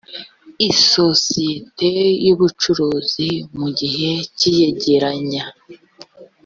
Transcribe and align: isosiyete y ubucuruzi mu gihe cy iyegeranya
isosiyete 0.69 1.91
y 2.25 2.27
ubucuruzi 2.33 3.29
mu 3.57 3.67
gihe 3.79 4.09
cy 4.37 4.43
iyegeranya 4.51 5.43